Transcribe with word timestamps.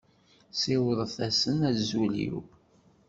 Siwḍet-asent 0.61 1.61
azul-iw. 1.69 2.37